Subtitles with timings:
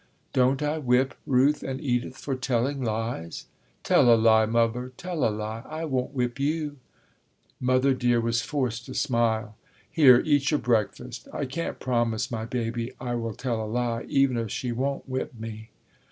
[0.33, 3.45] Don't I whip Ruth and Edith for telling lies?"
[3.83, 6.77] "Tell a lie, Muvver, tell a lie, I won't whip you."
[7.59, 9.57] Mother Dear was forced to smile.
[9.91, 14.37] "Here, eat your breakfast, I can't promise my baby I will tell a lie, even
[14.37, 15.69] if she won't whip me."